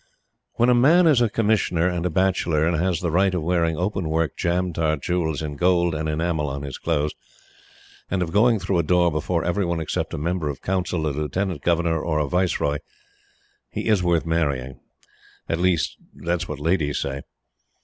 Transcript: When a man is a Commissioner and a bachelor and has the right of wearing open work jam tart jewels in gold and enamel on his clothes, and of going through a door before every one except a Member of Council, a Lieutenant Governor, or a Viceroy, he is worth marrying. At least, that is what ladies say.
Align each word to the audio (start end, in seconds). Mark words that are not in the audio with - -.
When 0.55 0.69
a 0.69 0.73
man 0.73 1.05
is 1.05 1.21
a 1.21 1.29
Commissioner 1.29 1.87
and 1.87 2.07
a 2.07 2.09
bachelor 2.09 2.65
and 2.65 2.75
has 2.75 3.01
the 3.01 3.11
right 3.11 3.35
of 3.35 3.43
wearing 3.43 3.77
open 3.77 4.09
work 4.09 4.35
jam 4.35 4.73
tart 4.73 5.03
jewels 5.03 5.43
in 5.43 5.57
gold 5.57 5.93
and 5.93 6.09
enamel 6.09 6.47
on 6.49 6.63
his 6.63 6.79
clothes, 6.79 7.13
and 8.09 8.23
of 8.23 8.31
going 8.31 8.57
through 8.57 8.79
a 8.79 8.83
door 8.83 9.11
before 9.11 9.43
every 9.45 9.63
one 9.63 9.79
except 9.79 10.15
a 10.15 10.17
Member 10.17 10.49
of 10.49 10.59
Council, 10.59 11.05
a 11.05 11.09
Lieutenant 11.11 11.61
Governor, 11.61 12.01
or 12.03 12.17
a 12.17 12.27
Viceroy, 12.27 12.79
he 13.69 13.85
is 13.85 14.01
worth 14.01 14.25
marrying. 14.25 14.79
At 15.47 15.59
least, 15.59 15.97
that 16.15 16.41
is 16.41 16.47
what 16.47 16.59
ladies 16.59 16.97
say. 16.97 17.21